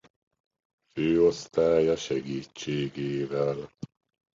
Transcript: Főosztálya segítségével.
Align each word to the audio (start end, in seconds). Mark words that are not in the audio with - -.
Főosztálya 0.93 1.95
segítségével. 1.95 3.69